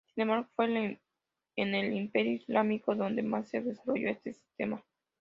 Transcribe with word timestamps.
Sin 0.15 0.23
embargo, 0.23 0.49
fue 0.55 0.97
en 1.57 1.75
el 1.75 1.93
Imperio 1.93 2.31
Islámico 2.33 2.95
donde 2.95 3.21
más 3.21 3.47
se 3.49 3.61
desarrolló 3.61 4.09
este 4.09 4.33
sistema. 4.33 4.83